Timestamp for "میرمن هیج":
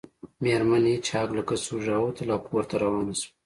0.43-1.05